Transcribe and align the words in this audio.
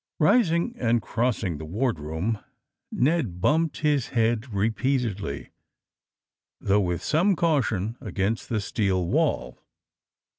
Eising 0.19 0.73
and 0.79 0.99
crossing 0.99 1.59
the 1.59 1.65
wardroom 1.65 2.39
Ned 2.91 3.39
bumped 3.39 3.81
his 3.81 4.07
head, 4.07 4.51
repeatedly— 4.51 5.51
though 6.59 6.81
with 6.81 7.03
some 7.03 7.35
caution— 7.35 7.97
against 8.01 8.49
the 8.49 8.61
steel 8.61 9.05
wall. 9.05 9.59